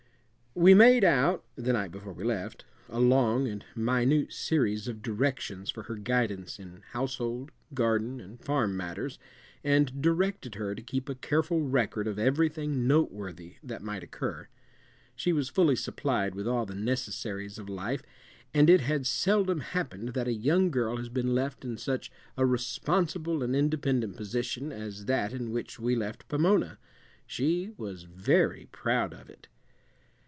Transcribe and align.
We 0.53 0.73
made 0.73 1.05
out, 1.05 1.45
the 1.55 1.71
night 1.71 1.91
before 1.93 2.11
we 2.11 2.25
left, 2.25 2.65
a 2.89 2.99
long 2.99 3.47
and 3.47 3.63
minute 3.73 4.33
series 4.33 4.85
of 4.89 5.01
directions 5.01 5.69
for 5.69 5.83
her 5.83 5.95
guidance 5.95 6.59
in 6.59 6.83
household, 6.91 7.51
garden 7.73 8.19
and 8.19 8.37
farm 8.37 8.75
matters, 8.75 9.17
and 9.63 10.01
directed 10.01 10.55
her 10.55 10.75
to 10.75 10.81
keep 10.81 11.07
a 11.07 11.15
careful 11.15 11.61
record 11.61 12.05
of 12.05 12.19
everything 12.19 12.85
noteworthy 12.85 13.55
that 13.63 13.81
might 13.81 14.03
occur. 14.03 14.49
She 15.15 15.31
was 15.31 15.47
fully 15.47 15.77
supplied 15.77 16.35
with 16.35 16.49
all 16.49 16.65
the 16.65 16.75
necessaries 16.75 17.57
of 17.57 17.69
life, 17.69 18.03
and 18.53 18.69
it 18.69 18.81
has 18.81 19.07
seldom 19.07 19.61
happened 19.61 20.09
that 20.09 20.27
a 20.27 20.33
young 20.33 20.69
girl 20.69 20.97
has 20.97 21.07
been 21.07 21.33
left 21.33 21.63
in 21.63 21.77
such 21.77 22.11
a 22.35 22.45
responsible 22.45 23.41
and 23.41 23.55
independent 23.55 24.17
position 24.17 24.73
as 24.73 25.05
that 25.05 25.31
in 25.31 25.51
which 25.51 25.79
we 25.79 25.95
left 25.95 26.27
Pomona. 26.27 26.77
She 27.25 27.71
was 27.77 28.03
very 28.03 28.67
proud 28.73 29.13
of 29.13 29.29
it. 29.29 29.47